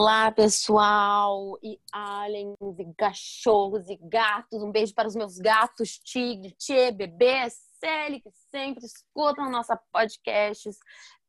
[0.00, 4.62] Olá, pessoal, e aliens, e cachorros, e gatos.
[4.62, 10.78] Um beijo para os meus gatos, tigre, tchê, bebê, Celi, que sempre escutam nossa podcasts.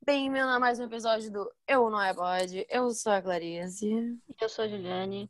[0.06, 2.64] Bem-vindo a mais um episódio do Eu Não É Pode.
[2.70, 4.20] Eu sou a Clarice.
[4.40, 5.28] Eu sou a Juliane.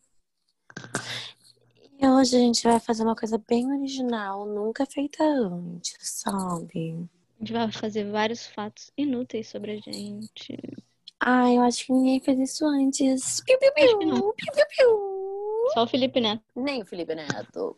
[1.97, 7.07] E hoje a gente vai fazer uma coisa bem original, nunca feita antes, sabe?
[7.37, 10.57] A gente vai fazer vários fatos inúteis sobre a gente.
[11.19, 13.41] Ah, eu acho que ninguém fez isso antes.
[13.41, 15.09] Piu, piu, piu, piu, piu, piu.
[15.73, 16.43] Só o Felipe Neto.
[16.55, 17.77] Nem o Felipe Neto.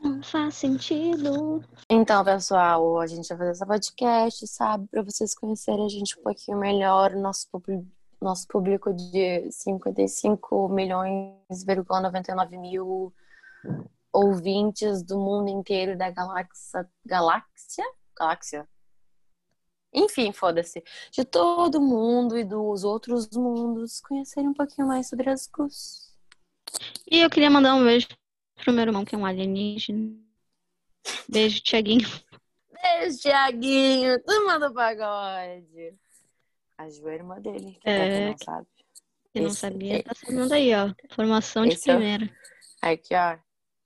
[0.00, 1.64] Não faz sentido.
[1.90, 4.86] Então, pessoal, a gente vai fazer esse podcast, sabe?
[4.86, 7.84] Para vocês conhecerem a gente um pouquinho melhor, nosso público,
[8.20, 11.34] nosso público de 55 milhões,
[11.66, 13.12] 99 mil
[14.12, 16.88] ouvintes do mundo inteiro da galáxia.
[17.04, 17.84] Galáxia?
[18.16, 18.68] Galáxia?
[19.92, 20.82] Enfim, foda-se.
[21.10, 26.14] De todo mundo e dos outros mundos, conhecerem um pouquinho mais sobre as Gus.
[27.10, 28.06] E eu queria mandar um beijo
[28.56, 30.14] pro meu irmão, que é um alienígena.
[31.28, 32.06] Beijo, Tiaguinho.
[32.70, 35.94] Beijo, Tiaguinho, turma do pagode.
[36.76, 38.66] A Ju é a irmã dele, que É, não sabe.
[39.32, 40.94] Quem não Esse- sabia, tá sabendo aí, ó.
[41.14, 42.30] Formação de é primeira.
[42.82, 43.38] Aqui, ó,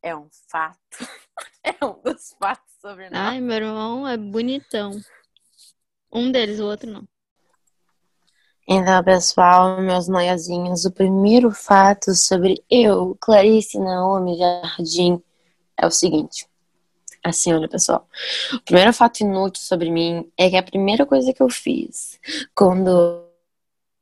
[0.02, 0.78] é um fato.
[1.64, 3.20] É um dos fatos sobre nós.
[3.20, 5.00] Ai, meu irmão é bonitão.
[6.12, 7.08] Um deles, o outro não.
[8.68, 15.20] Então, pessoal, meus noiazinhos, o primeiro fato sobre eu, Clarice Naomi Jardim,
[15.76, 16.46] é o seguinte.
[17.24, 18.06] Assim, olha, pessoal.
[18.52, 22.18] O primeiro fato inútil sobre mim é que a primeira coisa que eu fiz
[22.54, 23.24] quando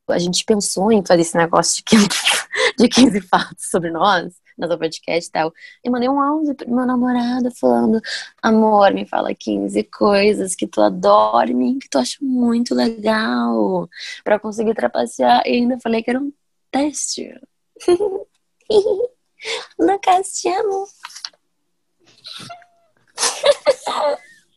[0.07, 2.07] a gente pensou em fazer esse negócio de 15,
[2.77, 6.85] de 15 fatos sobre nós, nosso podcast e tal, eu mandei um áudio pro meu
[6.85, 8.01] namorado falando:
[8.41, 13.89] Amor, me fala 15 coisas que tu adora em mim, que tu acha muito legal
[14.23, 15.41] pra conseguir trapacear.
[15.45, 16.31] E ainda falei que era um
[16.71, 17.33] teste.
[19.79, 20.85] Lucas, te amo.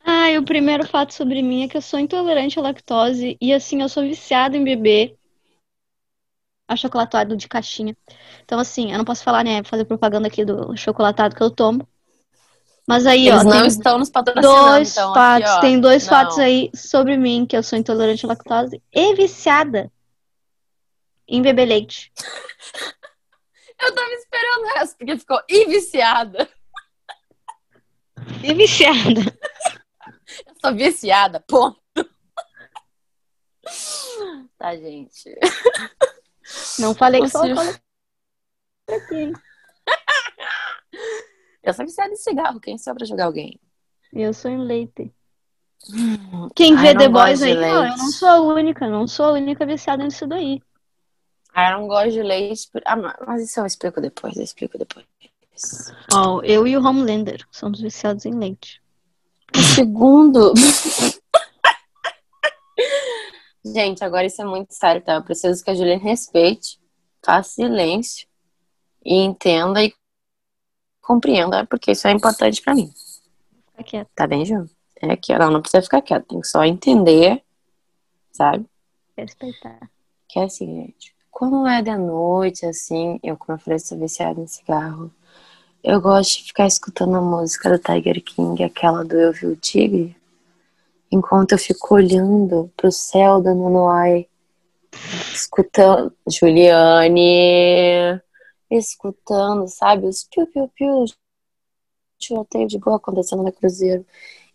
[0.06, 3.80] Ai, o primeiro fato sobre mim é que eu sou intolerante à lactose e assim,
[3.80, 5.16] eu sou viciada em beber
[6.66, 7.96] achocolatado de caixinha.
[8.44, 11.86] Então, assim, eu não posso falar, né, fazer propaganda aqui do chocolatado que eu tomo.
[12.86, 15.60] Mas aí, Eles ó, não estão nos patrocinando, dois então, aqui, fatos, ó.
[15.60, 16.10] tem dois Não.
[16.10, 19.90] fatos aí sobre mim, que eu sou intolerante à lactose e viciada
[21.26, 22.12] em beber leite.
[23.80, 26.48] Eu tava esperando essa, porque ficou e viciada.
[28.42, 29.20] E viciada.
[30.46, 31.80] Eu sou viciada, ponto.
[34.58, 35.34] Tá, gente.
[36.78, 39.32] Não falei que hein?
[41.62, 42.60] Eu sou viciada em cigarro.
[42.60, 43.58] Quem sou pra jogar alguém?
[44.12, 45.12] Eu sou em leite.
[46.54, 49.26] Quem Ai, vê não The Boys aí, não, eu não sou a única, não sou
[49.26, 50.62] a única viciada nisso daí.
[51.52, 52.68] Ah, eu não gosto de leite.
[52.84, 55.06] Ah, mas isso eu explico depois, eu explico depois.
[56.12, 58.82] Ó, eu e o Homelander somos viciados em leite.
[59.56, 60.52] O segundo.
[63.64, 65.14] Gente, agora isso é muito sério, tá?
[65.14, 66.78] Eu preciso que a Juliana respeite,
[67.24, 68.26] faça silêncio
[69.04, 69.94] e entenda e
[71.00, 72.92] compreenda, porque isso é importante pra mim.
[73.70, 74.08] Fica quieto.
[74.14, 74.68] Tá bem, Ju?
[75.00, 77.42] É aqui, ela não precisa ficar quieta, tem que só entender,
[78.32, 78.66] sabe?
[79.16, 79.90] Respeitar.
[80.28, 81.14] Que é assim, gente.
[81.30, 85.10] Quando é de noite, assim, eu, como eu falei, sou viciada em cigarro.
[85.82, 89.56] Eu gosto de ficar escutando a música do Tiger King, aquela do Eu Vi o
[89.56, 90.16] Tigre,
[91.10, 94.28] enquanto eu fico olhando pro céu da Nonoai,
[95.32, 98.20] escutando Juliane,
[98.70, 101.04] escutando, sabe, os piu-piu-piu,
[102.18, 104.06] tiroteio de boa acontecendo no Cruzeiro.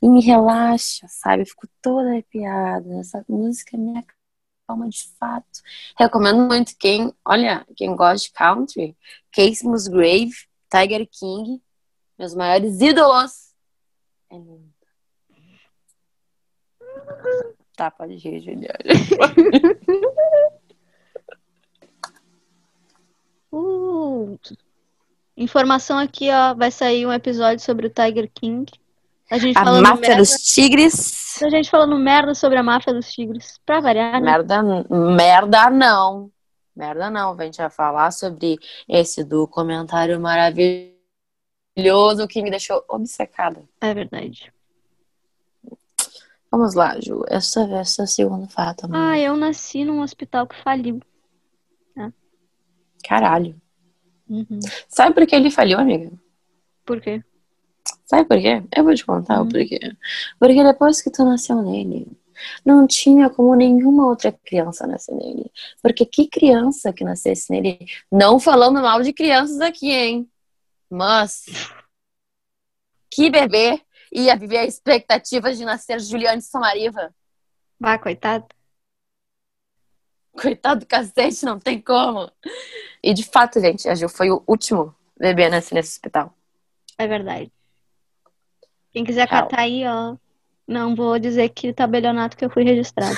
[0.01, 1.43] E me relaxa, sabe?
[1.43, 2.99] Eu fico toda arrepiada.
[2.99, 5.61] Essa música me acalma de fato.
[5.97, 8.97] Recomendo muito quem, olha, quem gosta de country,
[9.31, 10.31] Case Musgrave,
[10.69, 11.61] Tiger King,
[12.17, 13.53] meus maiores ídolos.
[14.29, 14.68] É lindo.
[17.75, 18.77] Tá, pode rir, Juliana.
[23.51, 24.37] Uh,
[25.35, 28.71] informação aqui, ó, vai sair um episódio sobre o Tiger King.
[29.29, 31.41] A gente A falando máfia merda, dos tigres.
[31.41, 33.59] a gente falando merda sobre a máfia dos tigres.
[33.65, 34.19] Pra variar, né?
[34.19, 36.31] Merda, merda não.
[36.75, 37.39] Merda não.
[37.39, 38.57] A gente vai falar sobre
[38.87, 40.97] esse documentário maravilhoso
[42.27, 43.63] que me deixou obcecada.
[43.81, 44.51] É verdade.
[46.51, 47.23] Vamos lá, Ju.
[47.27, 48.97] Essa, essa é o segundo fato, amor.
[48.97, 50.99] Ah, eu nasci num hospital que faliu.
[53.03, 53.55] Caralho.
[54.27, 54.59] Uhum.
[54.87, 56.11] Sabe por que ele faliu, amiga?
[56.85, 57.23] Por quê?
[58.05, 58.61] Sabe por quê?
[58.75, 59.45] Eu vou te contar Hum.
[59.45, 59.79] o porquê.
[60.39, 62.07] Porque depois que tu nasceu nele,
[62.65, 65.51] não tinha como nenhuma outra criança nascer nele.
[65.81, 67.79] Porque que criança que nascesse nele,
[68.11, 70.29] não falando mal de crianças aqui, hein?
[70.89, 71.45] Mas
[73.11, 73.81] que bebê
[74.11, 77.13] ia viver a expectativa de nascer Juliane Samariva?
[77.79, 78.45] Vai, coitado.
[80.33, 82.31] Coitado do cacete, não tem como.
[83.03, 86.33] E de fato, gente, a Gil foi o último bebê a nascer nesse hospital.
[86.97, 87.51] É verdade.
[88.91, 89.43] Quem quiser Real.
[89.43, 90.15] catar aí, ó.
[90.67, 93.17] Não vou dizer que tabelionato que eu fui registrado.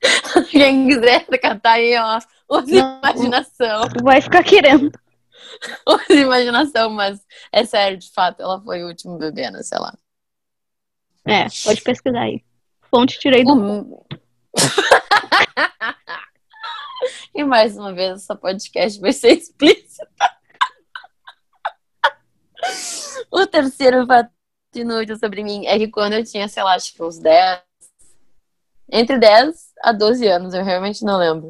[0.50, 2.18] Quem quiser catar aí, ó.
[2.48, 3.88] Use imaginação.
[4.02, 4.90] Vai ficar querendo.
[5.86, 9.62] Use imaginação, mas é sério, de fato, ela foi o último bebê, né?
[9.62, 9.96] Sei lá.
[11.26, 12.44] É, pode pesquisar aí.
[12.90, 13.52] Fonte tirei do.
[13.52, 14.02] Hum.
[17.34, 20.08] e mais uma vez, essa podcast vai ser explícita.
[23.30, 24.30] o terceiro fato
[24.74, 27.60] inútil sobre mim é que quando eu tinha, sei lá, tipo, uns 10,
[28.90, 31.48] entre 10 a 12 anos, eu realmente não lembro,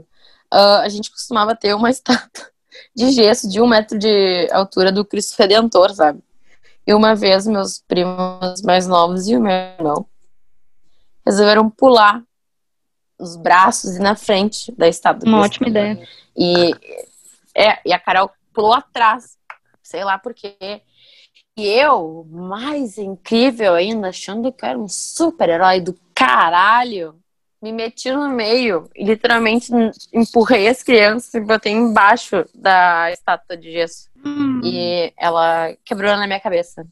[0.52, 2.50] uh, a gente costumava ter uma estátua
[2.94, 6.20] de gesso de um metro de altura do Cristo Redentor, sabe?
[6.86, 10.06] E uma vez meus primos mais novos e o meu irmão
[11.26, 12.22] resolveram pular
[13.18, 15.28] os braços e na frente da estátua.
[15.28, 16.08] Uma ótima ideia.
[16.36, 16.72] E,
[17.54, 19.36] é, e a Carol pulou atrás,
[19.82, 20.82] sei lá porquê.
[21.56, 27.18] E eu, mais incrível ainda, achando que eu era um super-herói do caralho,
[27.60, 29.72] me meti no meio e literalmente
[30.12, 34.08] empurrei as crianças e botei embaixo da estátua de gesso.
[34.25, 34.60] Hum.
[34.64, 36.87] E ela quebrou na minha cabeça.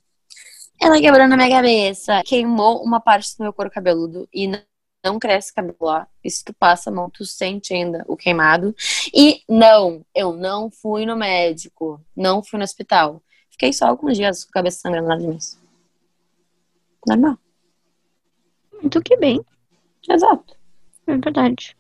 [0.81, 4.61] Ela quebrou na minha cabeça, queimou uma parte do meu couro cabeludo e não,
[5.05, 6.07] não cresce cabelo lá.
[6.23, 8.75] E se tu passa a mão, tu sente ainda o queimado.
[9.15, 13.23] E não, eu não fui no médico, não fui no hospital.
[13.51, 15.39] Fiquei só alguns dias com a cabeça sangrando de mim.
[17.07, 17.39] Normal.
[18.83, 19.41] Muito que bem.
[20.09, 20.57] Exato.
[21.07, 21.77] É verdade.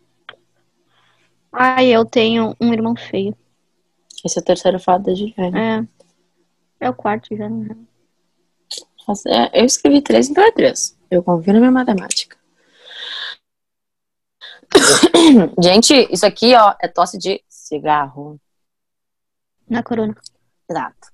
[1.52, 3.36] Ai, eu tenho um irmão feio.
[4.24, 5.58] Esse é o terceiro fato da Juliana.
[5.58, 6.86] É.
[6.86, 7.76] É o quarto já, né?
[9.52, 10.98] Eu escrevi três, então é três.
[11.10, 12.36] Eu confio na minha matemática.
[15.62, 18.40] Gente, isso aqui, ó, é tosse de cigarro.
[19.68, 20.14] Na corona.
[20.68, 21.08] Exato.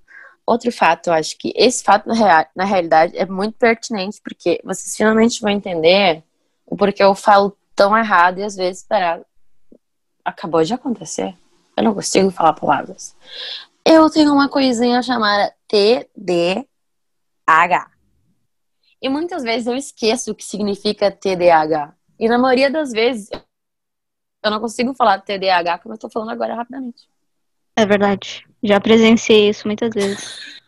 [0.44, 4.60] Outro fato, eu acho que esse fato, na, real, na realidade, é muito pertinente, porque
[4.64, 6.24] vocês finalmente vão entender
[6.66, 9.24] o porquê eu falo tão errado e às vezes, pera,
[10.24, 11.36] acabou de acontecer.
[11.76, 13.16] Eu não consigo falar palavras.
[13.84, 16.66] Eu tenho uma coisinha chamada TDAH.
[19.00, 21.94] E muitas vezes eu esqueço o que significa TDAH.
[22.18, 23.28] E na maioria das vezes
[24.44, 27.08] eu não consigo falar TDAH como eu tô falando agora rapidamente.
[27.76, 28.46] É verdade.
[28.62, 30.61] Já presenciei isso muitas vezes.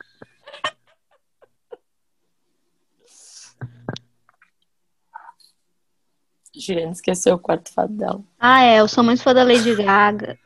[6.54, 8.22] Juliana esqueceu o quarto fato dela.
[8.38, 8.80] Ah, é.
[8.80, 10.38] Eu sou muito fã da Lady Gaga.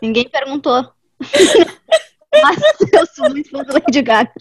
[0.00, 0.92] Ninguém perguntou.
[2.42, 2.58] Mas
[2.92, 4.32] eu sou muito fã da Lady Gaga.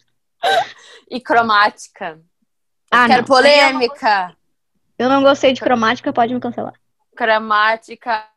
[1.10, 2.20] E cromática.
[2.92, 3.28] Ah, quero não.
[3.28, 4.36] polêmica.
[4.98, 6.74] Eu não gostei de cromática, pode me cancelar.
[7.16, 8.28] Cromática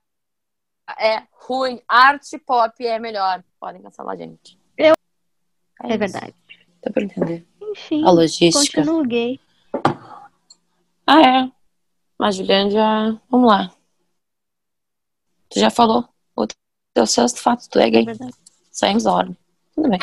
[0.99, 1.81] é ruim.
[1.89, 3.43] Arte pop é melhor.
[3.59, 4.59] Podem cancelar, gente.
[4.77, 4.95] Eu...
[5.83, 6.35] É, é verdade.
[6.83, 7.47] Dá pra entender.
[7.61, 8.79] Enfim, a logística.
[8.79, 9.41] continuo gay.
[11.07, 11.53] Ah, é.
[12.21, 13.19] Mas, Juliana, já...
[13.31, 13.75] Vamos lá.
[15.49, 16.47] Tu já falou o
[16.93, 17.67] teu sexto fato.
[17.71, 18.07] Tu é gay.
[18.07, 18.15] É
[18.71, 19.37] Saímos da ordem.
[19.75, 19.99] Tudo bem.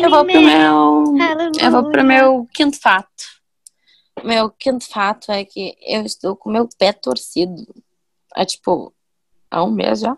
[0.00, 1.04] Eu vou pro meu...
[1.60, 3.24] Eu vou pro meu quinto fato.
[4.22, 7.66] Meu quinto fato é que eu estou com meu pé torcido.
[8.36, 8.94] É tipo,
[9.50, 10.16] há um mês já.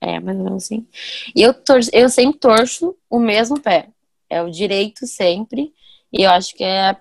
[0.00, 0.84] É, mais ou menos assim.
[1.32, 3.88] E eu, tor eu sempre torço o mesmo pé.
[4.28, 5.72] É o direito sempre.
[6.12, 7.00] E eu acho que é,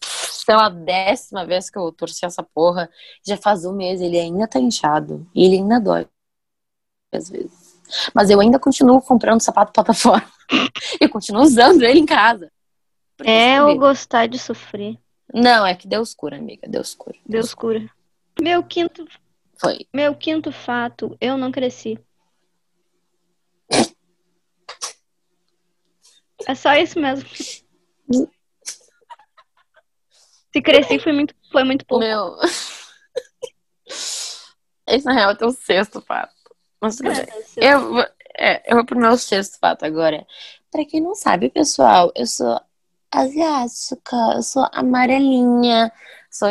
[0.00, 2.90] sei lá, a décima vez que eu torci essa porra.
[3.26, 5.28] Já faz um mês, ele ainda tá inchado.
[5.34, 6.08] E ele ainda dói.
[7.12, 7.78] Às vezes.
[8.14, 10.26] Mas eu ainda continuo comprando sapato plataforma.
[11.00, 12.50] e continuo usando ele em casa.
[13.24, 14.98] É sabe, eu gostar de sofrer.
[15.32, 16.66] Não, é que Deus cura, amiga.
[16.68, 17.18] Deus cura.
[17.26, 17.90] Deus cura.
[18.40, 19.06] Meu quinto.
[19.60, 19.86] Foi.
[19.92, 21.98] Meu quinto fato, eu não cresci.
[26.46, 27.28] É só isso mesmo.
[30.52, 32.04] Se cresci foi muito, foi muito pouco.
[32.04, 32.36] Meu.
[34.86, 36.32] Esse na real é o sexto fato.
[36.80, 37.34] Mas tudo é, bem.
[37.56, 38.06] Eu, vou,
[38.38, 40.26] é, eu vou pro meu sexto fato agora.
[40.70, 42.60] Pra quem não sabe, pessoal, eu sou
[43.10, 45.92] asiática, eu sou amarelinha,
[46.30, 46.50] sou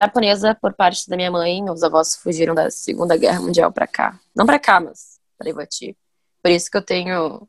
[0.00, 1.62] japonesa por parte da minha mãe.
[1.62, 4.18] Meus avós fugiram da Segunda Guerra Mundial pra cá.
[4.34, 5.96] Não pra cá, mas pra Ivati.
[6.42, 7.48] Por isso que eu tenho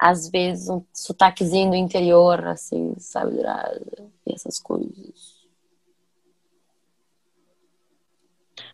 [0.00, 3.36] às vezes um sotaquezinho do interior, assim, sabe,
[4.26, 5.38] e essas coisas.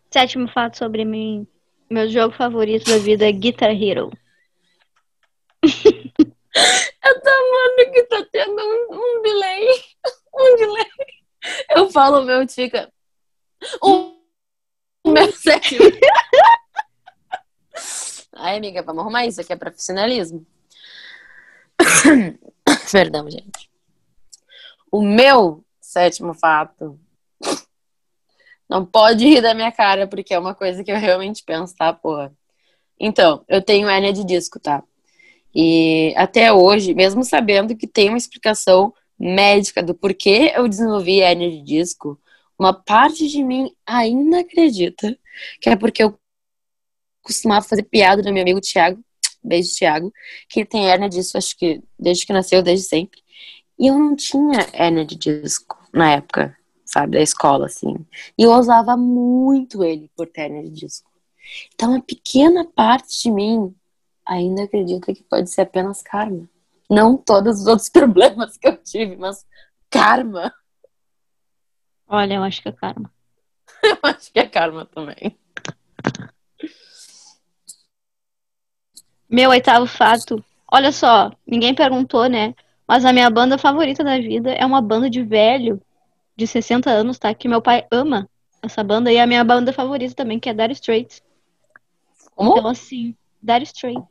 [0.09, 1.45] Sétimo fato sobre mim.
[1.89, 4.09] Meu jogo favorito da vida é Guitar Hero.
[5.61, 9.67] Eu tô amando que tá tendo um, um delay.
[10.39, 10.85] Um delay.
[11.75, 12.93] Eu falo, meu fica.
[13.83, 14.15] Um,
[15.03, 15.83] o meu sétimo.
[18.35, 20.45] Ai, amiga, vamos arrumar isso aqui é profissionalismo.
[22.91, 23.69] Perdão, gente.
[24.91, 26.99] O meu sétimo fato.
[28.69, 31.93] Não pode rir da minha cara, porque é uma coisa que eu realmente penso, tá,
[31.93, 32.33] porra?
[32.99, 34.83] Então, eu tenho hérnia de disco, tá?
[35.55, 41.49] E até hoje, mesmo sabendo que tem uma explicação médica do porquê eu desenvolvi hérnia
[41.49, 42.19] de disco,
[42.59, 45.17] uma parte de mim ainda acredita
[45.61, 46.19] que é porque eu
[47.21, 49.03] costumava fazer piada do meu amigo Thiago,
[49.43, 50.13] beijo Thiago,
[50.49, 53.21] que tem hérnia disso, acho que desde que nasceu, desde sempre.
[53.79, 57.95] E eu não tinha hérnia de disco na época, sabe, da escola, assim.
[58.37, 61.11] E eu usava muito ele por ter hérnia de disco.
[61.73, 63.73] Então, uma pequena parte de mim
[64.25, 66.49] ainda acredita que pode ser apenas karma.
[66.89, 69.45] Não todos os outros problemas que eu tive, mas
[69.89, 70.53] karma.
[72.07, 73.11] Olha, eu acho que é karma.
[73.83, 75.37] eu acho que é karma também.
[79.29, 80.43] Meu oitavo fato.
[80.71, 82.53] Olha só, ninguém perguntou, né?
[82.87, 85.81] Mas a minha banda favorita da vida é uma banda de velho,
[86.35, 87.33] de 60 anos, tá?
[87.33, 88.29] Que meu pai ama
[88.61, 89.11] essa banda.
[89.11, 91.21] E a minha banda favorita também, que é Dire Straits.
[92.35, 92.51] Como?
[92.51, 94.05] Então, assim, Dire Straits.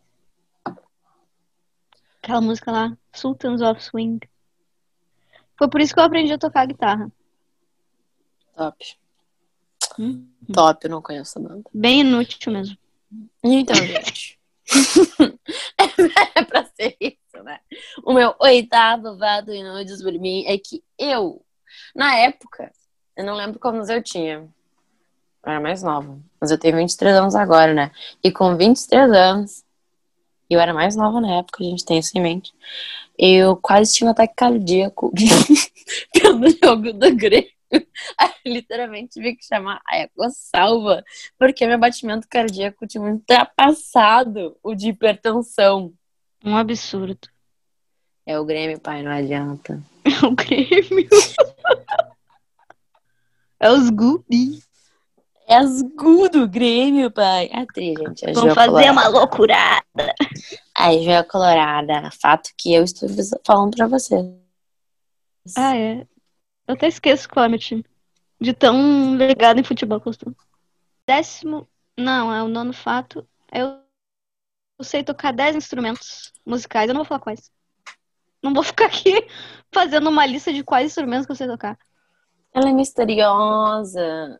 [2.22, 4.20] Aquela música lá, Sultans of Swing.
[5.56, 7.10] Foi por isso que eu aprendi a tocar guitarra.
[8.54, 8.96] Top.
[9.98, 10.28] Hum?
[10.52, 11.62] Top, eu não conheço a banda.
[11.72, 12.76] Bem inútil mesmo.
[13.42, 14.35] Então, gente.
[16.36, 17.60] é pra ser isso, né?
[18.04, 21.42] O meu oitavo vado inútil por mim é que eu,
[21.94, 22.70] na época,
[23.16, 24.48] eu não lembro quantos eu tinha.
[25.44, 26.18] Eu era mais nova.
[26.40, 27.90] Mas eu tenho 23 anos agora, né?
[28.22, 29.64] E com 23 anos,
[30.50, 32.52] eu era mais nova na época, a gente tem isso em mente.
[33.18, 35.12] Eu quase tinha um ataque cardíaco
[36.12, 37.55] pelo jogo do Grêmio.
[38.46, 41.04] Literalmente tive que chamar a Eco Salva,
[41.38, 45.92] porque meu batimento cardíaco tinha ultrapassado o de hipertensão.
[46.44, 47.28] Um absurdo.
[48.24, 49.82] É o Grêmio, pai, não adianta.
[50.04, 51.08] É o Grêmio.
[53.60, 54.60] é os Gubi.
[55.48, 57.48] É as Gu do Grêmio, pai.
[57.52, 58.28] Atriz, gente.
[58.28, 58.92] A Vamos fazer Colorada.
[58.92, 60.14] uma loucurada.
[60.76, 62.10] A Joia Colorada.
[62.20, 63.08] Fato que eu estou
[63.46, 64.16] falando pra você.
[65.56, 66.04] Ah, é.
[66.66, 67.84] Eu até esqueço qual é meu time.
[68.40, 70.34] De tão ligado em futebol que eu estou.
[71.06, 71.68] Décimo.
[71.96, 73.26] Não, é o nono fato.
[73.52, 73.80] Eu,
[74.78, 76.88] eu sei tocar 10 instrumentos musicais.
[76.88, 77.50] Eu não vou falar quais.
[78.42, 79.12] Não vou ficar aqui
[79.72, 81.78] fazendo uma lista de quais instrumentos que eu sei tocar.
[82.52, 84.38] Ela é misteriosa.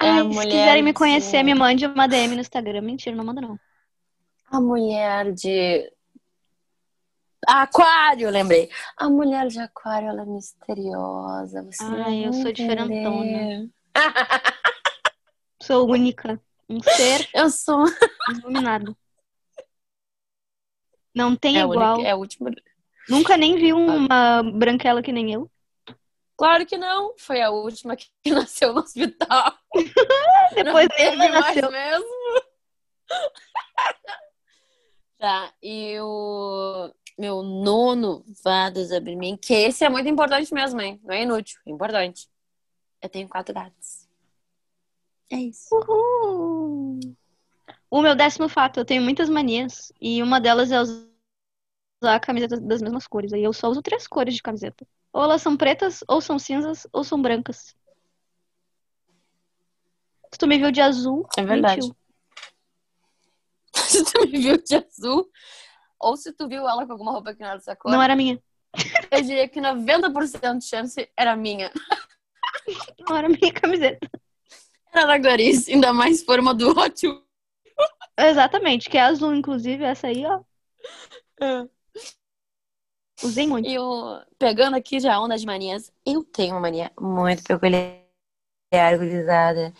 [0.00, 2.80] É Ai, se quiserem me conhecer, de- me mande uma DM no Instagram.
[2.82, 3.58] Mentira, não manda não.
[4.50, 5.90] A mulher de.
[7.46, 8.70] Aquário, lembrei.
[8.96, 11.62] A mulher de aquário, ela é misteriosa.
[11.62, 12.52] Você Ai, eu sou entender.
[12.52, 13.70] diferentona.
[15.62, 16.40] Sou única.
[16.68, 17.84] Um ser Eu sou.
[18.30, 18.96] iluminado.
[21.14, 21.94] Não tem É igual.
[21.96, 22.50] única, é a última.
[23.08, 25.50] Nunca nem vi uma branquela que nem eu.
[26.36, 27.14] Claro que não.
[27.18, 29.52] Foi a última que nasceu no hospital.
[30.54, 31.70] Depois não teve ainda mais nasceu.
[31.70, 32.06] mesmo.
[35.18, 41.00] tá, e o meu nono vado sobre mim, que esse é muito importante mesmo, hein?
[41.04, 42.28] Não é inútil, é importante.
[43.00, 44.08] Eu tenho quatro gatos.
[45.30, 45.74] É isso.
[45.74, 47.00] Uhul.
[47.90, 49.92] O meu décimo fato, eu tenho muitas manias.
[50.00, 53.32] E uma delas é usar camisetas das mesmas cores.
[53.32, 54.86] Aí eu só uso três cores de camiseta.
[55.12, 57.76] Ou elas são pretas, ou são cinzas, ou são brancas.
[60.32, 61.80] Se tu me viu de azul, É verdade.
[61.82, 61.96] mentiu.
[63.74, 65.30] se tu me viu de azul,
[66.04, 68.14] ou se tu viu ela com alguma roupa que não era dessa cor, Não era
[68.14, 68.40] minha.
[69.10, 71.70] eu diria que 90% de chance era minha.
[73.08, 74.08] Não era minha camiseta.
[74.92, 77.02] Era da Clarice, ainda mais forma do Wheels.
[78.16, 80.40] Exatamente, que é azul, inclusive, essa aí, ó.
[83.22, 83.68] Usei muito.
[83.68, 83.76] E
[84.38, 88.00] pegando aqui já a onda de manias, eu tenho uma mania muito peculiar,
[88.96, 89.72] gurizada,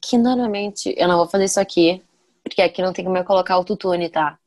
[0.00, 2.02] que normalmente eu não vou fazer isso aqui,
[2.42, 4.38] porque aqui não tem como eu colocar o tutune, tá?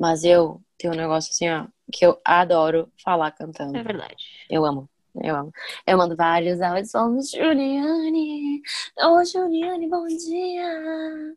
[0.00, 3.76] Mas eu tenho um negócio assim, ó, que eu adoro falar cantando.
[3.76, 4.46] É verdade.
[4.48, 4.88] Eu amo.
[5.14, 5.52] Eu amo.
[5.86, 8.62] Eu mando vários áudios falando, Juliane,
[8.96, 11.34] ô Juliane, bom dia.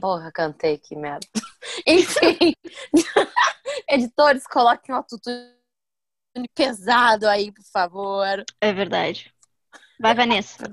[0.00, 1.26] Porra, cantei, que merda.
[1.84, 2.54] Enfim,
[3.90, 5.50] editores, coloquem um autotune
[6.54, 8.44] pesado aí, por favor.
[8.60, 9.34] É verdade.
[9.98, 10.72] Vai, Vanessa.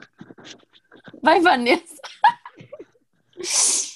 [1.24, 2.02] Vai, Vanessa.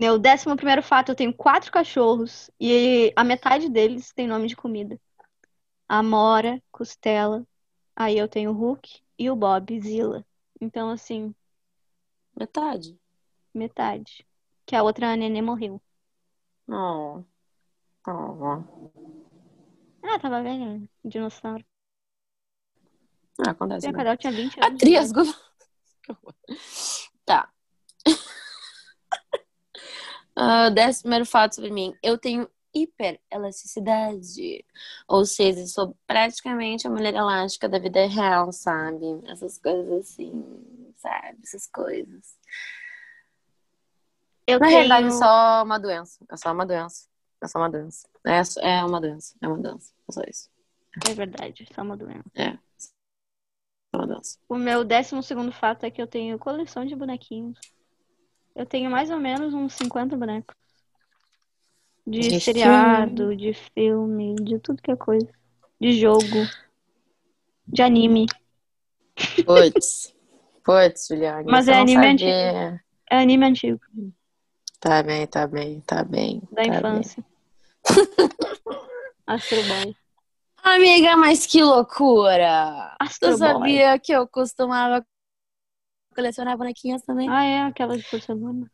[0.00, 4.56] Meu décimo primeiro fato, eu tenho quatro cachorros e a metade deles tem nome de
[4.56, 4.98] comida.
[5.86, 7.46] Amora, Costela,
[7.94, 10.24] aí eu tenho o Hulk e o Bob, Zilla.
[10.58, 11.34] Então, assim,
[12.34, 12.98] Metade.
[13.52, 14.26] metade.
[14.64, 15.82] Que a outra a nenê morreu.
[16.66, 17.22] Oh.
[18.08, 18.64] Oh.
[20.02, 20.80] Ah, tava né?
[21.04, 21.62] dinossauro.
[23.46, 23.86] Ah, acontece.
[23.86, 24.02] A mesmo.
[24.02, 24.78] Carol tinha 20 A anos.
[24.78, 25.24] Trias Gu-
[26.02, 26.34] Que horror.
[27.26, 27.52] Tá.
[30.42, 31.94] Ah, décimo primeiro fato sobre mim.
[32.02, 34.64] Eu tenho hiperelasticidade.
[35.06, 39.04] Ou seja, sou praticamente a mulher elástica da vida real, sabe?
[39.26, 41.38] Essas coisas assim, sabe?
[41.42, 42.38] Essas coisas.
[44.46, 44.78] Eu Na tenho...
[44.78, 46.24] realidade, é só uma doença.
[46.30, 47.06] É só uma doença.
[47.42, 48.08] É só uma doença.
[48.24, 49.34] É, só- é uma doença.
[49.42, 49.92] É uma doença.
[50.08, 50.50] É só isso.
[51.08, 52.24] É verdade, só uma doença.
[52.34, 52.58] É.
[53.92, 54.38] É uma doença.
[54.48, 57.58] O meu décimo segundo fato é que eu tenho coleção de bonequinhos.
[58.54, 60.56] Eu tenho mais ou menos uns 50 bonecos.
[62.06, 65.28] De De seriado, de filme, de tudo que é coisa.
[65.80, 66.46] De jogo.
[67.66, 68.26] De anime.
[69.44, 70.14] Putz.
[70.64, 71.50] Putz, Juliane.
[71.50, 72.80] Mas é anime sabia.
[73.10, 73.80] É anime antigo,
[74.78, 76.42] Tá bem, tá bem, tá bem.
[76.52, 77.24] da tá infância.
[79.26, 79.96] Astro Boy.
[80.62, 82.94] Amiga, mas que loucura!
[82.98, 85.04] Astro Tu sabia que eu costumava
[86.20, 87.28] colecionar bonequinhas também?
[87.28, 88.70] Ah, é aquela de porcelana.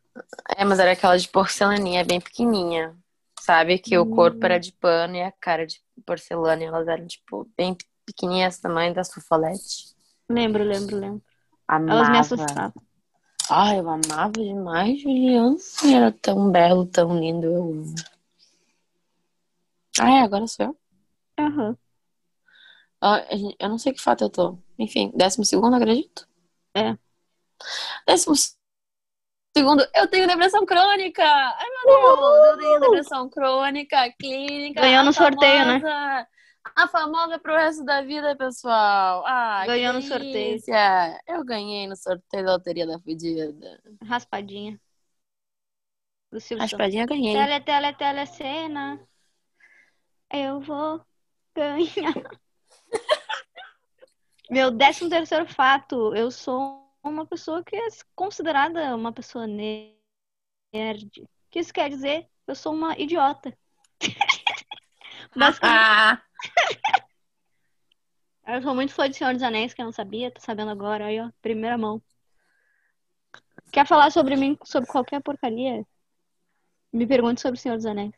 [0.55, 2.95] É, mas era aquela de porcelaninha, bem pequenininha.
[3.39, 3.77] Sabe?
[3.79, 4.09] Que o Hum.
[4.15, 6.61] corpo era de pano e a cara de porcelana.
[6.63, 9.95] E elas eram, tipo, bem pequenininhas, tamanho da sufolete.
[10.29, 11.21] Lembro, lembro, lembro.
[11.67, 11.99] Amava.
[11.99, 12.83] Elas me assustavam.
[13.49, 15.55] Ai, eu amava demais, Juliana.
[15.85, 17.47] Era tão belo, tão lindo.
[17.47, 17.95] Eu amo.
[19.99, 20.77] Ah, é, agora sou eu.
[21.39, 21.77] Aham.
[23.01, 24.57] Ah, gente- eu não sei que fato eu tô.
[24.77, 26.27] Enfim, décimo segundo, acredito.
[26.75, 26.97] É.
[28.05, 28.35] Décimo
[29.57, 31.23] segundo, eu tenho depressão crônica.
[31.23, 34.81] Ai, meu Deus, eu tenho depressão crônica, clínica.
[34.81, 36.27] Ganhou no sorteio, né?
[36.75, 39.23] A famosa pro resto da vida, pessoal.
[39.25, 40.59] Ah, Ganhou no sorteio.
[41.27, 43.81] Eu ganhei no sorteio da loteria da fudida.
[44.03, 44.79] Raspadinha.
[46.31, 46.61] Do Silvio.
[46.61, 47.33] Raspadinha eu ganhei.
[47.33, 48.99] Tele, tele, telecena.
[50.31, 51.01] Eu vou
[51.55, 52.13] ganhar.
[54.51, 56.13] Meu décimo terceiro fato.
[56.15, 59.97] Eu sou uma pessoa que é considerada uma pessoa nerd.
[60.73, 62.27] O que isso quer dizer?
[62.45, 63.57] Eu sou uma idiota.
[65.35, 66.21] Basicamente, Ah,
[68.55, 71.05] eu sou muito fã de Senhor dos Anéis, que eu não sabia, tô sabendo agora,
[71.05, 72.01] aí ó, primeira mão.
[73.71, 75.85] Quer falar sobre mim, sobre qualquer porcaria?
[76.93, 78.13] Me pergunte sobre o Senhor dos Anéis.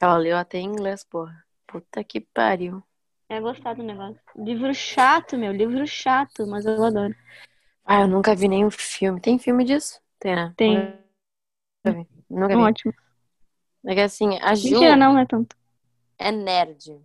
[0.00, 1.44] ela leu até em inglês, porra.
[1.66, 2.82] Puta que pariu.
[3.28, 4.20] É gostar do negócio.
[4.36, 7.14] Livro chato, meu, livro chato, mas eu adoro.
[7.86, 9.20] Ah, eu nunca vi nenhum filme.
[9.20, 10.00] Tem filme disso?
[10.18, 10.52] Tem, né?
[10.56, 10.74] Tem.
[11.84, 12.08] Nunca vi.
[12.28, 12.62] Nunca vi.
[12.62, 12.94] Ótimo.
[13.86, 15.56] É que assim, a Ju Mentira, não, não é tanto.
[16.18, 17.00] é nerd.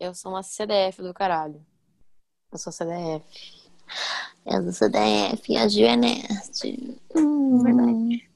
[0.00, 1.60] Eu sou uma CDF do caralho.
[2.50, 3.24] Eu sou CDF.
[4.46, 6.98] Eu sou CDF, a Ju é nerd.
[7.14, 7.62] Hum.
[7.62, 8.28] Verdade.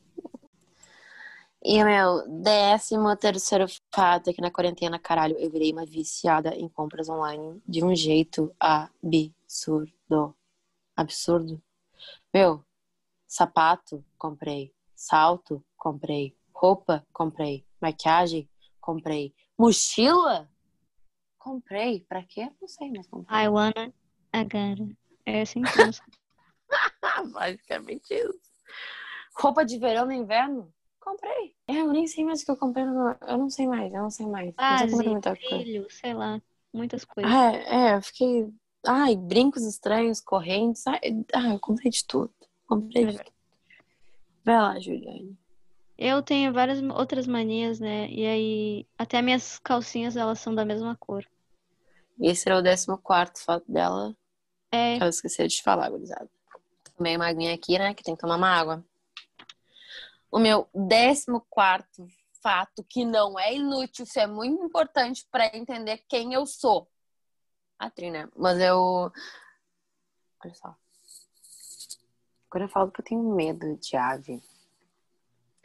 [1.64, 6.54] E o meu décimo terceiro fato é que na quarentena, caralho, eu virei uma viciada
[6.56, 10.34] em compras online de um jeito absurdo.
[11.02, 11.60] Absurdo.
[12.32, 12.64] Meu,
[13.26, 14.72] sapato, comprei.
[14.94, 16.36] Salto, comprei.
[16.54, 17.66] Roupa, comprei.
[17.80, 18.48] Maquiagem,
[18.80, 19.34] comprei.
[19.58, 20.48] Mochila,
[21.38, 22.00] comprei.
[22.08, 22.50] Pra quê?
[22.60, 23.36] Não sei, mas comprei.
[23.44, 23.92] I wanna
[24.32, 24.88] agora.
[25.26, 25.72] É assim que
[27.32, 28.40] Basicamente isso.
[29.36, 30.72] Roupa de verão no inverno?
[31.00, 31.56] Comprei.
[31.66, 32.84] É, eu nem sei mais o que eu comprei.
[32.84, 34.54] no- Eu não sei mais, eu não sei mais.
[34.54, 35.88] Base, muita coisa.
[35.90, 36.40] sei lá.
[36.72, 37.32] Muitas coisas.
[37.32, 38.52] Ah, é, eu fiquei.
[38.86, 40.86] Ai, brincos estranhos, correntes.
[40.86, 41.00] Ai,
[41.32, 42.32] ah, eu comprei de tudo.
[42.66, 43.32] Comprei de tudo.
[44.44, 45.38] Vai lá, Juliane.
[45.96, 48.08] Eu tenho várias outras manias, né?
[48.10, 51.24] E aí, até minhas calcinhas, elas são da mesma cor.
[52.20, 54.16] Esse era o 14 fato dela.
[54.70, 56.28] É, Que ela esqueceu de falar, gurizada.
[56.96, 57.94] Tomei uma aguinha aqui, né?
[57.94, 58.84] Que tem que tomar uma água.
[60.30, 61.26] O meu 14
[62.42, 66.88] fato, que não é inútil, isso é muito importante pra entender quem eu sou.
[67.82, 68.28] A Tri, né?
[68.36, 69.10] Mas eu.
[70.44, 70.76] Olha só.
[72.48, 74.40] Quando eu falo que eu tenho medo de ave,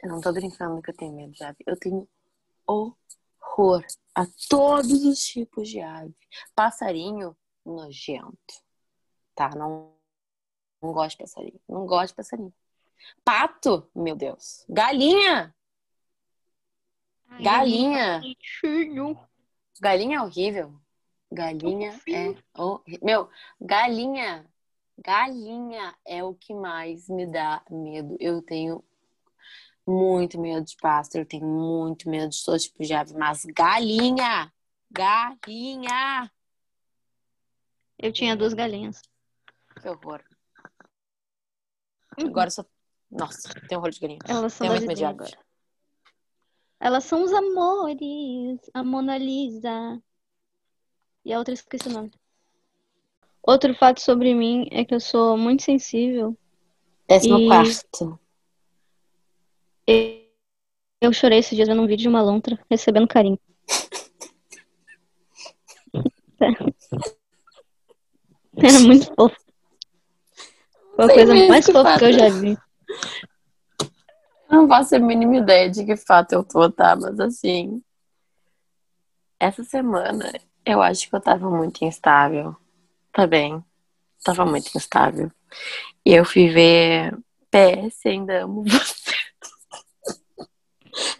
[0.02, 1.58] eu não tô brincando que eu tenho medo de ave.
[1.64, 2.08] Eu tenho
[2.66, 3.84] horror
[4.16, 6.12] a todos os tipos de ave.
[6.56, 8.64] Passarinho, nojento.
[9.36, 9.50] Tá?
[9.50, 9.94] Não,
[10.82, 11.60] não gosto de passarinho.
[11.68, 12.54] Não gosto de passarinho.
[13.24, 14.64] Pato, meu Deus.
[14.68, 15.54] Galinha.
[17.28, 18.22] Ai, Galinha.
[19.80, 20.80] Galinha é horrível.
[21.30, 23.00] Galinha é horrível.
[23.02, 23.28] Meu,
[23.60, 24.48] galinha
[25.00, 28.16] Galinha é o que mais me dá medo.
[28.18, 28.84] Eu tenho
[29.86, 34.52] muito medo de pássaro, eu tenho muito medo de todo tipo de ave, mas galinha!
[34.90, 36.30] Galinha!
[37.96, 39.00] Eu tinha duas galinhas.
[39.80, 40.22] Que horror.
[42.18, 42.28] Uhum.
[42.28, 42.64] Agora só.
[43.10, 44.18] Nossa, tem horror de galinha.
[44.26, 45.38] Elas são Tenho muito medo agora.
[46.80, 48.58] Elas são os amores.
[48.74, 50.02] A Mona Lisa.
[51.28, 52.10] E a outra esqueci o nome.
[53.42, 56.34] Outro fato sobre mim é que eu sou muito sensível.
[57.06, 58.18] Décimo E- quarto.
[61.02, 63.38] Eu chorei esses dias vendo um vídeo de uma lontra recebendo carinho.
[68.56, 69.36] Era muito fofo.
[70.96, 72.12] Foi a coisa mais fofa que eu fato.
[72.14, 72.56] já vi.
[74.48, 76.96] Não faço a mínima ideia de que fato eu tô, tá?
[76.96, 77.82] Mas assim.
[79.38, 80.32] Essa semana
[80.68, 82.54] eu acho que eu tava muito instável.
[83.12, 83.64] Tá bem.
[84.22, 85.30] Tava muito instável.
[86.04, 87.16] E eu fui ver
[87.50, 89.14] PS Ainda Amo Você.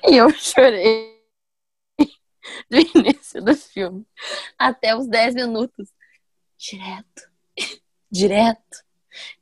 [0.06, 1.18] E eu chorei
[2.70, 4.06] do início do filme
[4.58, 5.88] até os 10 minutos.
[6.58, 7.22] Direto.
[8.10, 8.84] Direto.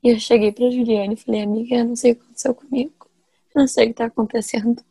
[0.02, 3.10] E eu cheguei pra Juliane e falei, amiga, eu não sei o que aconteceu comigo.
[3.54, 4.84] Eu não sei o que tá acontecendo.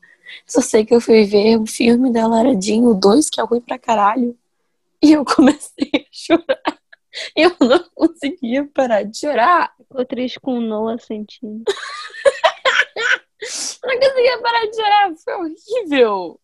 [0.45, 3.61] Só sei que eu fui ver o filme da Laradinho, o 2, que é ruim
[3.61, 4.37] pra caralho.
[5.05, 6.79] E eu comecei a chorar.
[7.35, 9.71] Eu não conseguia parar de chorar.
[9.77, 11.63] Ficou triste com o Noah sentindo.
[13.83, 15.15] Eu não conseguia parar de chorar.
[15.17, 16.39] Foi horrível.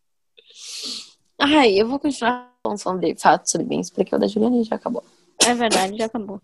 [1.40, 5.04] Ai, eu vou continuar falando sobre fatos sobre bens, porque o da Juliane já acabou.
[5.44, 6.40] É verdade, já acabou.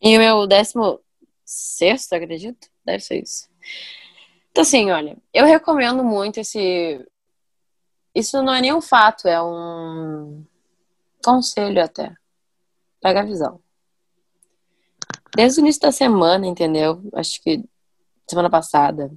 [0.00, 0.98] E o meu décimo
[1.44, 2.68] sexto, acredito?
[2.86, 3.50] Deve ser isso.
[4.50, 7.06] Então, assim, olha, eu recomendo muito esse.
[8.14, 10.42] Isso não é nem um fato, é um
[11.22, 12.14] conselho até.
[13.00, 13.60] Pega a visão.
[15.34, 17.02] Desde o início da semana, entendeu?
[17.14, 17.64] Acho que
[18.28, 19.10] semana passada,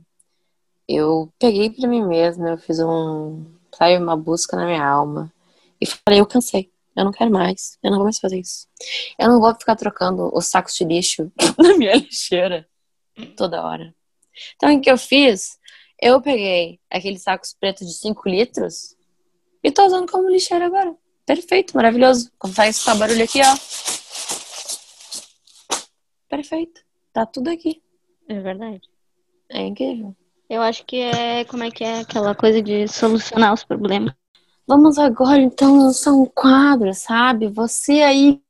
[0.87, 3.45] eu peguei pra mim mesma, eu fiz um.
[3.73, 5.31] Sabe, uma busca na minha alma.
[5.81, 6.71] E falei, eu cansei.
[6.95, 7.77] Eu não quero mais.
[7.83, 8.67] Eu não vou mais fazer isso.
[9.19, 12.65] Eu não vou ficar trocando os sacos de lixo na minha lixeira
[13.35, 13.93] toda hora.
[14.55, 15.57] Então, o que eu fiz?
[16.01, 18.95] Eu peguei aqueles sacos pretos de 5 litros
[19.63, 20.95] e tô usando como lixeira agora.
[21.25, 22.31] Perfeito, maravilhoso.
[22.37, 23.57] Consegue escutar barulho aqui, ó.
[26.29, 26.81] Perfeito.
[27.11, 27.81] Tá tudo aqui.
[28.27, 28.81] É verdade.
[29.49, 30.15] É incrível.
[30.49, 34.13] Eu acho que é como é que é aquela coisa de solucionar os problemas.
[34.67, 37.47] Vamos agora, então, lançar um quadro, sabe?
[37.47, 38.41] Você aí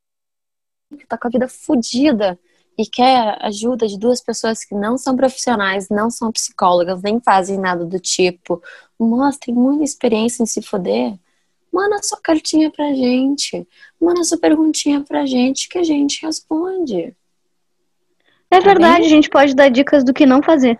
[0.98, 2.38] que tá com a vida fodida
[2.78, 7.58] e quer ajuda de duas pessoas que não são profissionais, não são psicólogas, nem fazem
[7.58, 8.62] nada do tipo,
[8.98, 11.18] mas tem muita experiência em se foder,
[11.76, 13.68] manda sua cartinha pra gente.
[14.00, 17.14] Manda sua perguntinha pra gente que a gente responde.
[18.50, 20.78] É Tá verdade, a gente pode dar dicas do que não fazer.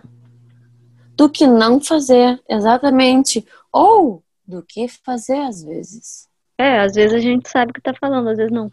[1.15, 3.45] Do que não fazer, exatamente.
[3.71, 6.27] Ou do que fazer às vezes.
[6.57, 8.71] É, às vezes a gente sabe o que tá falando, às vezes não.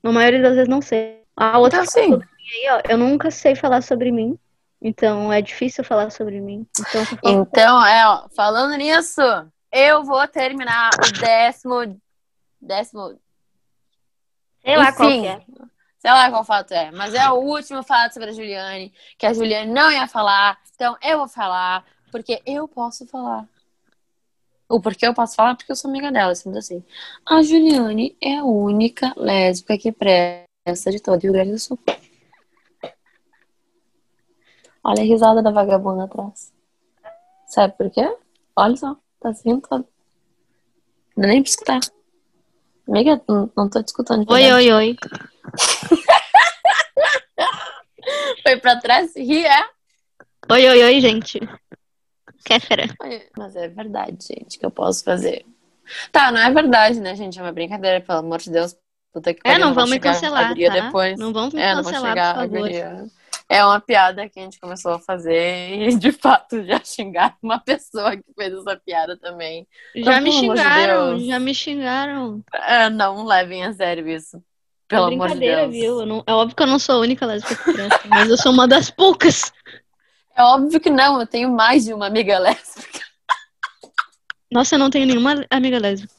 [0.00, 1.22] Na maioria das vezes não sei.
[1.36, 4.38] A outra Então, assim, aí, ó, eu nunca sei falar sobre mim.
[4.80, 6.64] Então é difícil falar sobre mim.
[6.78, 9.22] Então, Então, é, ó, falando nisso,
[9.74, 12.00] eu vou terminar o décimo.
[12.60, 13.18] Décimo.
[14.64, 15.44] sei lá qual enfim, que é.
[15.98, 19.32] Sei lá qual fato é, mas é o último fato sobre a Juliane, que a
[19.32, 23.48] Juliane não ia falar, então eu vou falar, porque eu posso falar.
[24.68, 25.56] O porquê eu posso falar?
[25.56, 26.82] Porque eu sou amiga dela, sendo assim.
[27.26, 31.78] A Juliane é a única lésbica que presta de todo o Rio Grande do Sul.
[34.82, 36.52] Olha a risada da vagabunda atrás.
[37.46, 38.16] Sabe por quê?
[38.56, 39.86] Olha só, tá se rindo todo.
[41.16, 41.80] Não dá nem pra escutar.
[42.86, 44.30] Amiga, não, não tô te escutando.
[44.30, 44.96] Oi, oi, oi.
[48.42, 49.64] Foi pra trás e ri, é?
[50.50, 51.40] Oi, oi, oi, gente.
[52.44, 52.84] Kéfera.
[53.38, 55.46] Mas é verdade, gente, que eu posso fazer.
[56.12, 57.38] Tá, não é verdade, né, gente?
[57.38, 58.76] É uma brincadeira, pelo amor de Deus.
[59.10, 60.54] Puta que É, pariu, não vamos me cancelar, tá?
[60.54, 61.18] depois.
[61.18, 62.68] Não vamos me É, não vou cancelar, chegar por favor.
[63.48, 67.58] É uma piada que a gente começou a fazer e, de fato, já xingaram uma
[67.60, 69.66] pessoa que fez essa piada também.
[69.94, 71.26] Já Então, me de xingaram, Deus.
[71.26, 72.42] já me xingaram.
[72.54, 74.42] É, não levem a sério isso.
[74.88, 75.70] Pelo é amor de Deus.
[75.72, 76.06] viu?
[76.06, 78.52] Não- é óbvio que eu não sou a única lésbica que presta, mas eu sou
[78.52, 79.52] uma das poucas.
[80.36, 83.00] É óbvio que não, eu tenho mais de uma amiga lésbica.
[84.50, 86.12] Nossa, eu não tenho nenhuma amiga lésbica.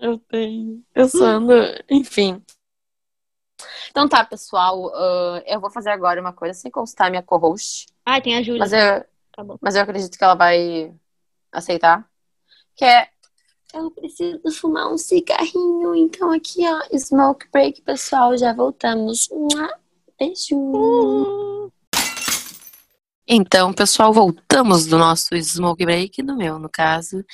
[0.00, 0.82] Eu tenho.
[0.94, 1.52] Eu só ando.
[1.90, 2.42] Enfim.
[3.90, 4.90] Então tá, pessoal.
[4.94, 7.86] ah, eu vou fazer agora uma coisa sem constar minha co-host.
[8.04, 8.60] Ah, tem a Júlia.
[8.60, 10.92] Mas eu, Tá mas eu acredito que ela vai
[11.50, 12.06] aceitar.
[12.76, 13.08] Que é.
[13.72, 15.94] Eu preciso fumar um cigarrinho.
[15.94, 16.98] Então aqui, ó.
[16.98, 18.36] Smoke break, pessoal.
[18.36, 19.28] Já voltamos.
[20.18, 20.56] Beijo!
[20.56, 21.51] Uh.
[23.26, 27.24] Então, pessoal, voltamos do nosso smoke break, do meu, no caso.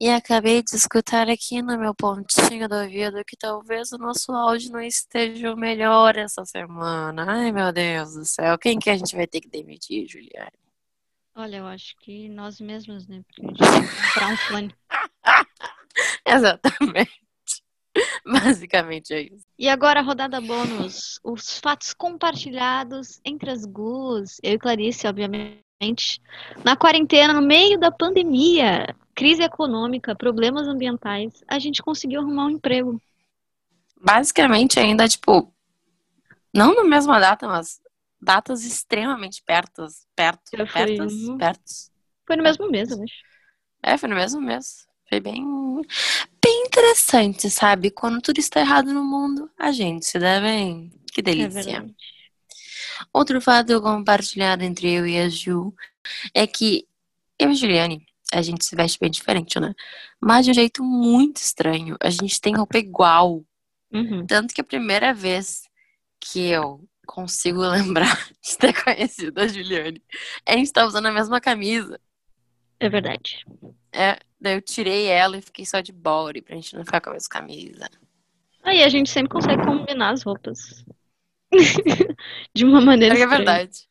[0.00, 4.72] E acabei de escutar aqui no meu pontinho do ouvido que talvez o nosso áudio
[4.72, 7.24] não esteja o melhor essa semana.
[7.28, 8.56] Ai, meu Deus do céu.
[8.58, 10.52] Quem que a gente vai ter que demitir, Juliane?
[11.34, 13.22] Olha, eu acho que nós mesmos, né?
[13.26, 14.74] Porque a gente comprar um fone.
[16.24, 17.22] Exatamente.
[18.26, 19.44] Basicamente é isso.
[19.58, 21.18] E agora a rodada bônus.
[21.24, 24.38] Os fatos compartilhados entre as GUs.
[24.42, 26.20] Eu e Clarice, obviamente.
[26.64, 32.50] Na quarentena, no meio da pandemia, crise econômica, problemas ambientais, a gente conseguiu arrumar um
[32.50, 33.02] emprego.
[34.00, 35.52] Basicamente, ainda, tipo,
[36.54, 37.80] não na mesma data, mas
[38.20, 40.06] datas extremamente pertas.
[40.14, 41.90] Perto, pertas, pertos.
[42.24, 43.14] Foi no mesmo mês, eu acho.
[43.82, 44.86] É, foi no mesmo mês.
[45.08, 45.44] Foi bem
[46.72, 47.90] interessante, sabe?
[47.90, 50.90] Quando tudo está errado no mundo, a gente se dá bem.
[51.12, 51.78] Que é delícia.
[51.78, 51.84] É
[53.12, 55.74] Outro fato compartilhado entre eu e a Ju
[56.32, 56.86] é que
[57.38, 59.74] eu e a Juliane, a gente se veste bem diferente, né?
[60.20, 61.96] Mas de um jeito muito estranho.
[62.00, 63.44] A gente tem roupa igual.
[63.92, 64.26] Uhum.
[64.26, 65.68] Tanto que a primeira vez
[66.18, 70.02] que eu consigo lembrar de ter conhecido a Juliane,
[70.46, 72.00] a gente tá usando a mesma camisa.
[72.80, 73.44] É verdade.
[73.92, 77.10] É, daí eu tirei ela e fiquei só de body pra gente não ficar com
[77.10, 77.88] a mesma camisa.
[78.62, 80.84] Aí a gente sempre consegue combinar as roupas.
[82.54, 83.86] de uma maneira É verdade.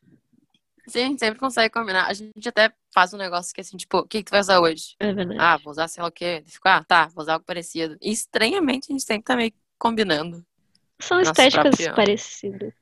[0.88, 2.06] Sim, a gente sempre consegue combinar.
[2.06, 4.60] A gente até faz um negócio que assim, tipo, o que, que tu vai usar
[4.60, 4.96] hoje?
[4.98, 5.40] É verdade.
[5.40, 6.42] Ah, vou usar sei lá o quê.
[6.46, 7.96] Fico, ah, tá, vou usar algo parecido.
[8.00, 10.44] E estranhamente a gente sempre tá meio combinando.
[11.00, 11.94] São estéticas próprio...
[11.94, 12.74] parecidas.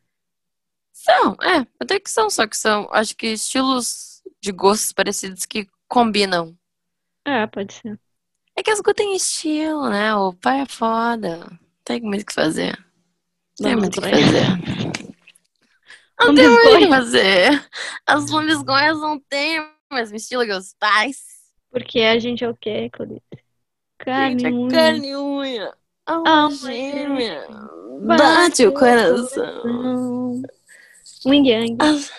[0.92, 5.66] São, é, até que são, só que são, acho que estilos de gostos parecidos que
[5.88, 6.56] combinam.
[7.24, 7.98] É, pode ser.
[8.56, 10.14] É que as Gu tem estilo, né?
[10.14, 11.50] O pai é foda.
[11.84, 12.78] Tem muito o que fazer.
[13.56, 14.46] Tem muito o que fazer.
[16.20, 17.68] Não tem muito o que fazer.
[18.06, 21.24] As lambisgonhas não têm o mesmo estilo que os pais.
[21.70, 23.20] Porque a gente é o quê, Clarice?
[23.98, 24.68] Carne gente, unha.
[24.68, 25.74] É carne e unha.
[26.06, 27.46] Alma gêmea.
[28.02, 29.62] Bate, bate o coração.
[29.62, 30.42] coração.
[31.26, 31.76] Wing Yang.
[31.80, 32.10] As...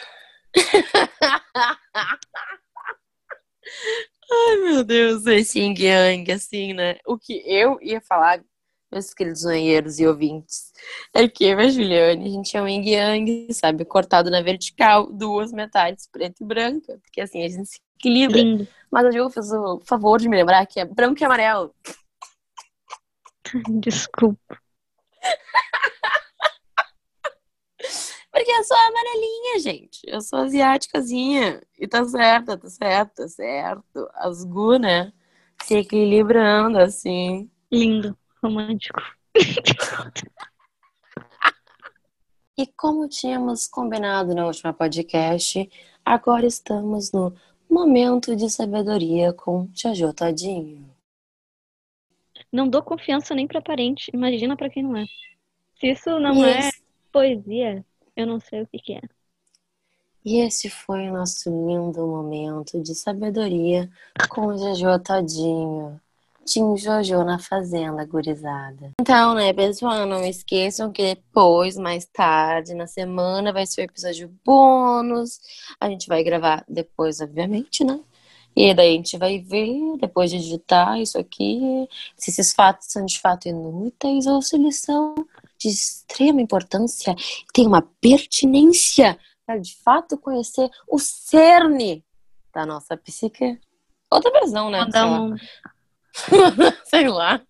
[4.31, 6.97] Ai, meu Deus, esse yin yang, assim, né?
[7.05, 8.41] O que eu ia falar,
[8.89, 10.71] meus queridos banheiros e ouvintes,
[11.13, 13.83] é que eu e a Juliane, a gente é um yin yang, sabe?
[13.83, 16.97] Cortado na vertical, duas metades, preta e branca.
[17.03, 18.37] Porque assim, a gente se equilibra.
[18.37, 18.67] Lindo.
[18.89, 21.75] Mas a Ju fez o favor de me lembrar que é branco e amarelo.
[23.81, 24.57] Desculpa.
[28.31, 29.99] Porque eu sou amarelinha, gente.
[30.07, 31.61] Eu sou asiáticazinha.
[31.77, 34.09] E tá certo, tá certo, tá certo.
[34.13, 35.11] As gu, né?
[35.63, 37.51] Se equilibrando, assim.
[37.71, 39.01] Lindo, romântico.
[42.57, 45.69] e como tínhamos combinado no último podcast,
[46.05, 47.35] agora estamos no
[47.69, 50.89] Momento de Sabedoria com Jojo Todinho.
[52.51, 55.05] Não dou confiança nem pra parente, imagina pra quem não é.
[55.79, 56.69] Se isso não é
[57.11, 59.01] poesia, eu não sei o que, que é.
[60.23, 63.89] E esse foi o nosso lindo momento de sabedoria
[64.29, 65.99] com o Jojo Todinho.
[66.45, 68.91] Tim Jojo na fazenda, gurizada.
[68.99, 74.31] Então, né, pessoal, não esqueçam que depois, mais tarde, na semana, vai ser o episódio
[74.43, 75.39] bônus.
[75.79, 77.99] A gente vai gravar depois, obviamente, né?
[78.55, 83.05] E daí a gente vai ver, depois de digitar isso aqui, se esses fatos são
[83.05, 85.15] de fato inúteis ou se eles são
[85.61, 87.15] de extrema importância,
[87.53, 92.03] tem uma pertinência para de fato conhecer o cerne
[92.53, 93.59] da nossa psique.
[94.09, 94.85] Outra visão, né?
[94.91, 95.35] Sei lá.
[96.85, 97.41] Sei lá.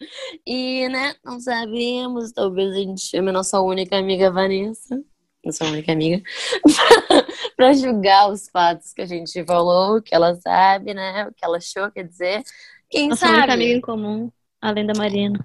[0.45, 5.01] E, né, não sabemos, talvez a gente chame a nossa única amiga Vanessa,
[5.43, 6.21] nossa única amiga,
[7.55, 11.57] para julgar os fatos que a gente falou, que ela sabe, né, o que ela
[11.57, 12.43] achou, quer dizer,
[12.89, 13.37] quem nossa sabe.
[13.37, 15.43] única amiga em comum, além da Marina.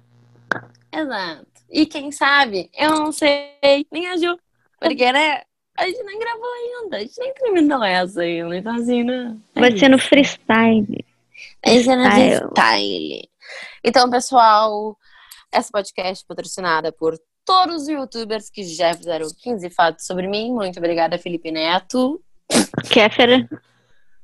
[0.91, 1.56] Exato.
[1.69, 4.37] E quem sabe, eu não sei, nem a Ju.
[4.79, 5.41] Porque, né?
[5.77, 9.37] A gente nem gravou ainda, a gente nem terminou essa ainda, então assim, né?
[9.55, 11.05] É Vai ser no freestyle.
[11.63, 13.29] Vai ser no freestyle.
[13.83, 14.97] Então, pessoal,
[15.51, 20.51] essa podcast é patrocinada por todos os youtubers que já fizeram 15 fatos sobre mim.
[20.51, 22.21] Muito obrigada, Felipe Neto.
[22.89, 23.47] Kéfera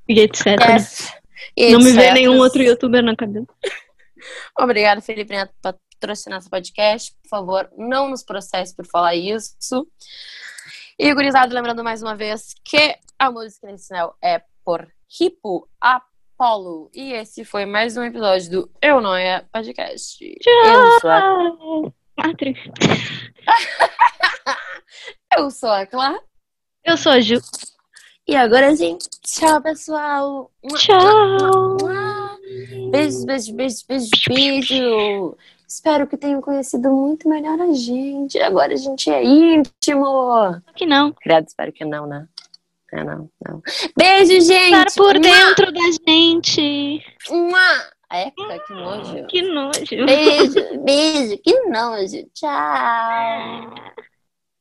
[0.07, 0.57] e etc.
[0.57, 1.13] Kef,
[1.55, 1.93] e Não etc.
[1.93, 3.47] me vê nenhum outro youtuber na cabeça.
[4.57, 5.53] Obrigada, Felipe Neto,
[6.03, 7.15] patrocinar esse podcast.
[7.23, 9.87] Por favor, não nos processe por falar isso.
[10.99, 14.85] E, gurizado, lembrando mais uma vez que a música inicial é por
[15.17, 16.91] Ripo Apollo.
[16.93, 20.17] E esse foi mais um episódio do Eu Noia Podcast.
[20.41, 20.65] Tchau!
[20.65, 21.21] Eu sou a...
[22.15, 22.53] Patri.
[25.35, 26.21] Eu sou a Clara.
[26.83, 27.39] Eu sou a Ju.
[28.27, 30.51] E agora, gente, tchau, pessoal.
[30.75, 31.77] Tchau.
[32.91, 35.35] Beijos, beijos, beijos, beijos, beijos.
[35.73, 38.39] Espero que tenham conhecido muito melhor a gente.
[38.39, 40.05] Agora a gente é íntimo.
[40.75, 41.11] Que não.
[41.13, 42.27] Credo, espero que não, né?
[42.91, 43.59] É, não, não.
[43.97, 44.71] Beijo, gente.
[44.71, 47.03] Estar por dentro da gente.
[47.27, 47.87] Uma.
[48.11, 49.27] Eca, que nojo.
[49.27, 50.05] Que nojo.
[50.05, 52.23] Beijo, beijo, que nojo.
[52.35, 53.73] Tchau.